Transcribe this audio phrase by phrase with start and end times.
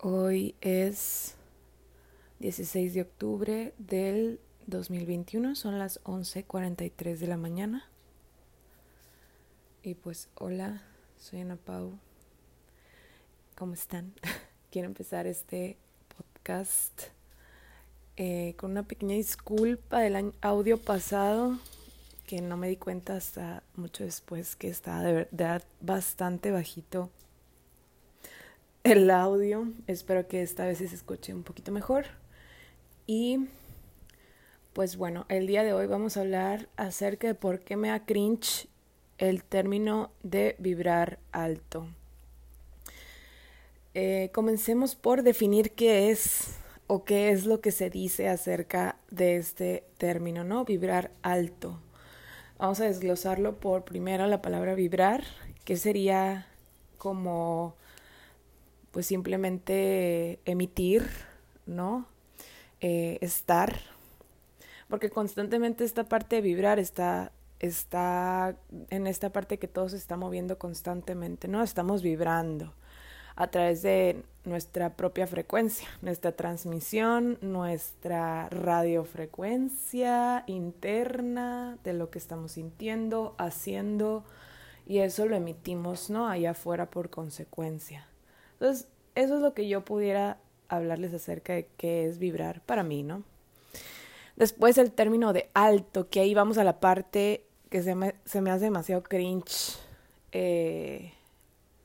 [0.00, 1.34] Hoy es
[2.38, 7.84] 16 de octubre del 2021, son las 11:43 de la mañana.
[9.82, 10.84] Y pues hola,
[11.18, 11.98] soy Ana Pau.
[13.56, 14.12] ¿Cómo están?
[14.70, 15.76] Quiero empezar este
[16.16, 17.08] podcast
[18.16, 21.58] eh, con una pequeña disculpa del audio pasado
[22.28, 27.10] que no me di cuenta hasta mucho después que estaba de verdad bastante bajito
[28.90, 29.68] el audio.
[29.86, 32.06] Espero que esta vez se escuche un poquito mejor.
[33.06, 33.48] Y
[34.72, 38.06] pues bueno, el día de hoy vamos a hablar acerca de por qué me da
[38.06, 38.68] cringe
[39.18, 41.88] el término de vibrar alto.
[43.94, 49.36] Eh, comencemos por definir qué es o qué es lo que se dice acerca de
[49.36, 50.64] este término, ¿no?
[50.64, 51.78] Vibrar alto.
[52.58, 55.24] Vamos a desglosarlo por primero la palabra vibrar,
[55.64, 56.46] que sería
[56.96, 57.76] como
[58.90, 61.08] pues simplemente emitir,
[61.66, 62.06] ¿no?
[62.80, 63.74] Eh, estar,
[64.88, 68.56] porque constantemente esta parte de vibrar está, está
[68.90, 71.62] en esta parte que todo se está moviendo constantemente, ¿no?
[71.62, 72.72] Estamos vibrando
[73.36, 82.52] a través de nuestra propia frecuencia, nuestra transmisión, nuestra radiofrecuencia interna de lo que estamos
[82.52, 84.24] sintiendo, haciendo,
[84.86, 86.28] y eso lo emitimos, ¿no?
[86.28, 88.08] Allá afuera por consecuencia.
[88.60, 93.02] Entonces, eso es lo que yo pudiera hablarles acerca de qué es vibrar para mí,
[93.02, 93.22] ¿no?
[94.36, 98.14] Después el término de alto, que ahí vamos a la parte que se me,
[98.50, 99.76] hace demasiado cringe.
[100.32, 101.12] Eh,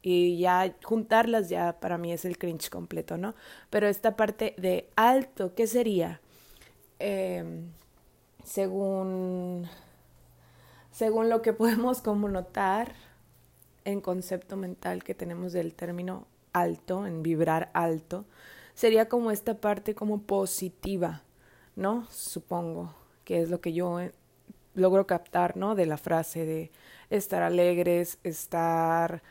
[0.00, 3.34] y ya juntarlas ya para mí es el cringe completo, ¿no?
[3.68, 6.20] Pero esta parte de alto, ¿qué sería?
[6.98, 7.70] Em,
[8.44, 9.68] según,
[10.92, 12.94] según lo que podemos como notar
[13.84, 16.26] en concepto mental que tenemos del término
[16.60, 18.24] alto, en vibrar alto,
[18.74, 21.22] sería como esta parte como positiva,
[21.74, 22.06] ¿no?
[22.10, 24.12] Supongo que es lo que yo eh,
[24.74, 25.74] logro captar, ¿no?
[25.74, 26.70] De la frase de
[27.10, 29.22] estar alegres, estar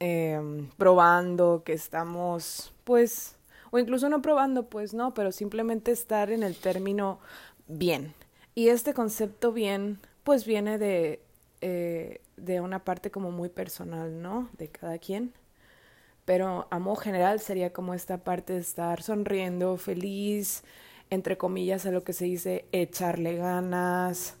[0.00, 3.36] em, probando, que estamos, pues,
[3.70, 7.20] o incluso no probando, pues, no, pero simplemente estar en el término
[7.68, 8.14] bien.
[8.54, 11.20] Y este concepto bien, pues, viene de,
[11.60, 14.48] eh, de una parte como muy personal, ¿no?
[14.56, 15.34] De cada quien
[16.24, 20.64] pero a modo general sería como esta parte de estar sonriendo, feliz,
[21.10, 24.36] entre comillas a lo que se dice echarle ganas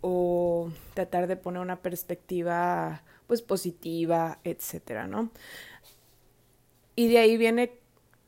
[0.00, 5.30] o tratar de poner una perspectiva pues positiva, etcétera, ¿no?
[6.94, 7.72] Y de ahí viene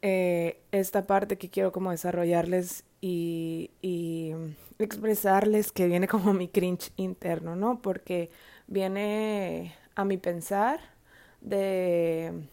[0.02, 4.32] eh, esta parte que quiero como desarrollarles y, y
[4.78, 7.80] expresarles que viene como mi cringe interno, ¿no?
[7.80, 8.30] Porque
[8.66, 10.80] viene a mi pensar
[11.40, 12.48] de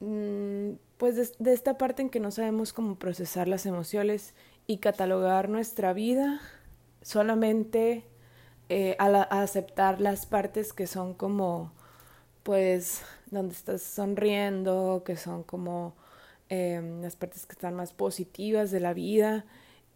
[0.00, 4.34] pues de, esta parte en que no sabemos cómo procesar las emociones
[4.66, 6.40] y catalogar nuestra vida
[7.02, 8.04] solamente
[8.70, 11.72] eh, a, aceptar las partes que son como
[12.42, 15.94] pues donde estás sonriendo, que son como
[16.48, 19.44] em, las partes que están más positivas de la vida.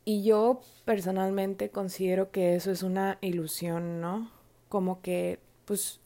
[0.05, 4.31] Y yo personalmente considero que eso es una ilusión, ¿no?
[4.69, 6.01] Como que, pues,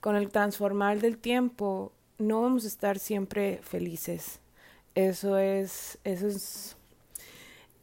[0.00, 1.92] con el transformar del tiempo,
[2.26, 4.40] no vamos a estar siempre felices.
[4.94, 6.76] Eso es, eso es,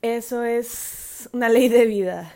[0.02, 2.32] eso es una ley de vida.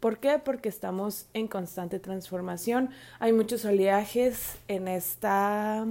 [0.00, 0.38] ¿Por qué?
[0.38, 2.90] Porque estamos en constante transformación.
[3.18, 5.86] Hay muchos oleajes en esta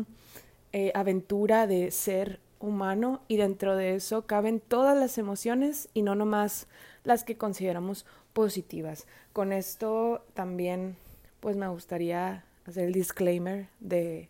[0.74, 6.16] eh, aventura de ser humano y dentro de eso caben todas las emociones y no
[6.16, 6.68] nomás
[7.04, 9.08] las que consideramos positivas.
[9.34, 10.98] Con esto también
[11.40, 14.30] pues me gustaría hacer el disclaimer de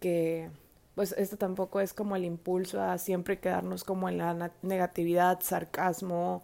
[0.00, 0.50] que
[0.94, 6.42] pues esto tampoco es como el impulso a siempre quedarnos como en la negatividad, sarcasmo,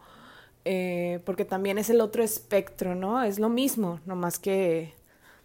[0.64, 3.22] eh, porque también es el otro espectro, ¿no?
[3.22, 4.94] Es lo mismo, nomás que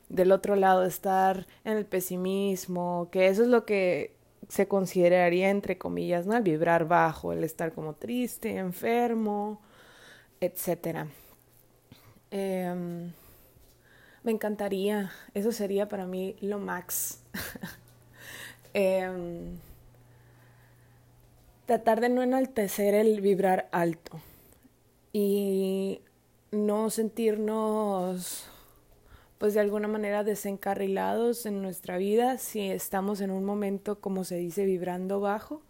[0.10, 4.16] del otro lado estar en el pesimismo, que eso es lo que
[4.50, 6.36] se consideraría entre comillas, ¿no?
[6.36, 9.62] El vibrar bajo, el estar como triste, enfermo,
[10.42, 11.08] etcétera.
[12.32, 13.12] Em,
[14.24, 17.22] me encantaría, eso sería para mí lo max.
[18.78, 19.58] Em,
[21.66, 24.20] tratar de no enaltecer el vibrar alto
[25.14, 26.02] y
[26.52, 28.50] no sentirnos
[29.38, 34.36] pues de alguna manera desencarrilados en nuestra vida si estamos en un momento como se
[34.36, 35.62] dice vibrando bajo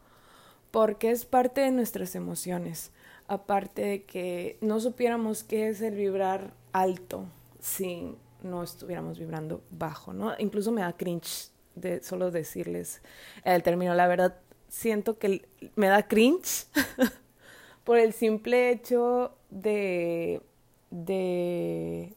[0.71, 2.91] porque es parte de nuestras emociones.
[3.27, 7.25] Aparte de que no supiéramos qué es el vibrar alto
[7.59, 13.01] si no estuviéramos vibrando bajo no incluso me da cringe de solo decirles
[13.43, 13.93] el término.
[13.93, 14.37] La verdad,
[14.69, 16.67] siento que me da cringe
[17.83, 20.41] por el simple hecho de,
[20.89, 22.13] de,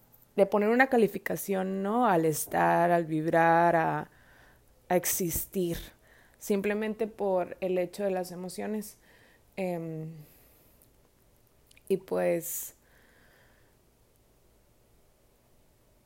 [0.50, 2.06] poner una calificación, ¿no?
[2.06, 4.10] Al estar, al vibrar, a,
[4.88, 5.78] a existir,
[6.38, 8.96] simplemente por el hecho de las emociones.
[9.56, 10.10] Em,
[11.88, 12.74] y pues,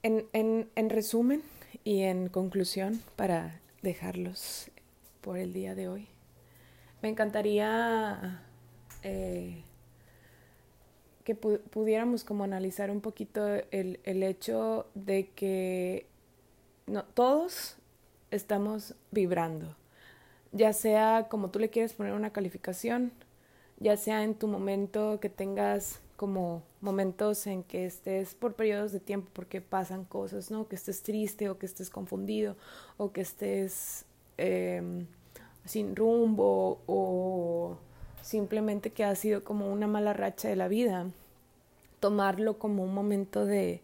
[0.03, 1.43] en, en, en resumen
[1.85, 4.71] y en conclusión, para dejarlos
[5.21, 6.09] por el día de hoy,
[7.01, 8.43] me encantaría
[9.03, 9.63] eh,
[11.25, 16.07] que pudiéramos como analizar un poquito el, el hecho de que
[16.87, 17.77] no, todos
[18.31, 19.77] estamos vibrando,
[20.53, 23.13] ya sea como tú le quieres poner una calificación,
[23.79, 29.01] ya sea en tu momento que tengas como momentos en que estés por periodos de
[29.01, 30.69] tiempo porque pasan cosas, ¿no?
[30.69, 32.57] Que estés triste o que estés confundido
[32.97, 34.05] o que estés
[34.39, 35.09] em,
[35.65, 37.77] sin rumbo o
[38.23, 41.11] simplemente que ha sido como una mala racha de la vida.
[41.99, 43.83] Tomarlo como un momento de,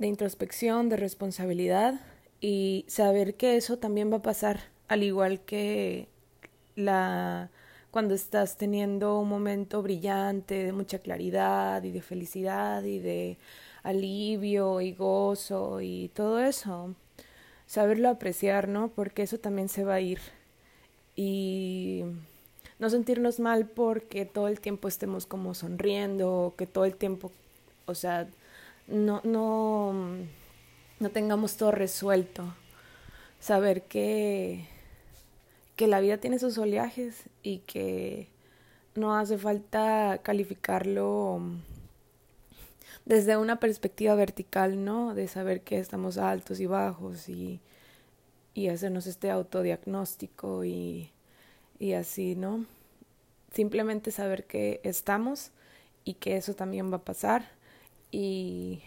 [0.00, 2.00] de introspección, de responsabilidad
[2.40, 4.58] y saber que eso también va a pasar,
[4.88, 6.08] al igual que
[6.74, 7.52] la
[7.94, 13.38] cuando estás teniendo un momento brillante de mucha claridad y de felicidad y de
[13.84, 16.96] alivio y gozo y todo eso,
[17.68, 18.88] saberlo apreciar, ¿no?
[18.88, 20.18] Porque eso también se va a ir.
[21.14, 22.02] Y
[22.80, 27.30] no sentirnos mal porque todo el tiempo estemos como sonriendo, que todo el tiempo,
[27.86, 28.26] o sea,
[28.88, 29.94] no, no,
[30.98, 32.56] no tengamos todo resuelto.
[33.38, 34.73] Saber que
[35.76, 38.28] que la vida tiene sus oleajes y que
[38.94, 41.40] no hace falta calificarlo
[43.04, 45.14] desde una perspectiva vertical, ¿no?
[45.14, 47.60] De saber que estamos altos y bajos y,
[48.54, 51.10] y hacernos este autodiagnóstico y,
[51.78, 52.66] y así, ¿no?
[53.52, 55.50] Simplemente saber que estamos
[56.04, 57.50] y que eso también va a pasar
[58.10, 58.82] y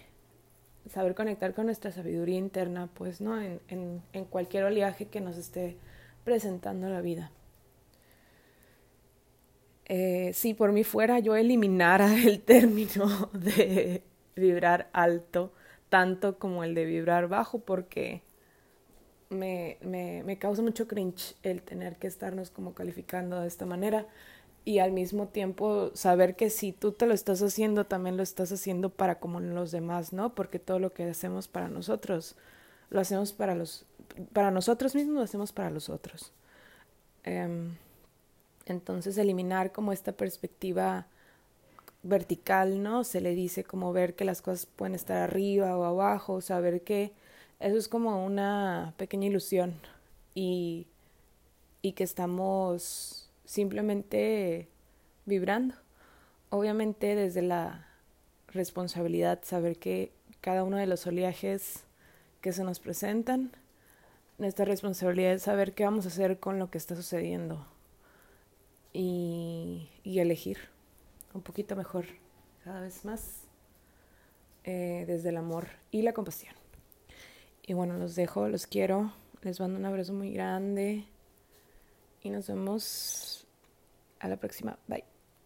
[0.90, 3.40] saber conectar con nuestra sabiduría interna, pues, ¿no?
[3.40, 5.78] En, en, en cualquier oleaje que nos esté
[6.28, 7.32] presentando la vida.
[9.86, 14.04] Eh, si por mí fuera, yo eliminara el término de
[14.36, 15.54] vibrar alto,
[15.88, 18.24] tanto como el de vibrar bajo, porque
[19.30, 24.06] me, me, me causa mucho cringe el tener que estarnos como calificando de esta manera
[24.66, 28.52] y al mismo tiempo saber que si tú te lo estás haciendo, también lo estás
[28.52, 30.36] haciendo para como los demás, ¿no?
[30.36, 32.36] Porque todo lo que hacemos para nosotros,
[32.90, 33.86] lo hacemos para los
[34.34, 36.32] para nosotros mismos, lo hacemos para los otros.
[37.24, 37.76] Em,
[38.66, 41.08] entonces, eliminar como esta perspectiva
[42.04, 43.04] vertical, ¿no?
[43.04, 47.14] Se le dice como ver que las cosas pueden estar arriba o abajo, saber que
[47.60, 49.76] eso es como una pequeña ilusión
[50.36, 50.88] y,
[51.82, 54.68] y que estamos simplemente
[55.26, 55.76] vibrando.
[56.50, 57.88] Obviamente desde la
[58.48, 60.12] responsabilidad, saber que
[60.42, 61.84] cada uno de los oleajes
[62.42, 63.52] que se nos presentan
[64.38, 67.66] nuestra responsabilidad es saber qué vamos a hacer con lo que está sucediendo
[68.94, 70.58] y, y elegir
[71.34, 72.06] un poquito mejor,
[72.64, 73.44] cada vez más,
[74.64, 76.54] eh, desde el amor y la compasión.
[77.66, 81.06] Y bueno, los dejo, los quiero, les mando un abrazo muy grande
[82.22, 83.48] y nos vemos
[84.20, 84.78] a la próxima.
[84.88, 85.17] Bye.